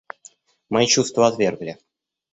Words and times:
Мои 0.69 0.87
чувства 0.87 1.27
отвергли. 1.27 1.77